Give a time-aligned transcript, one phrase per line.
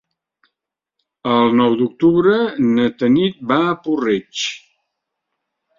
[1.33, 4.47] El nou d'octubre na Tanit va a Puig-reig.